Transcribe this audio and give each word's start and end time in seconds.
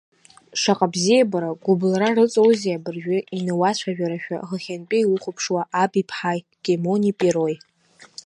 Шаҟа 0.61 0.87
бзиабара, 0.93 1.49
гәыблра 1.63 2.09
рыҵоузеи 2.15 2.75
абыржәы 2.77 3.17
инуацәажәарашәа 3.37 4.37
хыхьынтәи 4.47 5.01
иухәаԥшуа 5.03 5.61
аби 5.81 6.07
ԥҳаи 6.09 6.39
Кимони 6.63 7.17
Перои. 7.19 7.55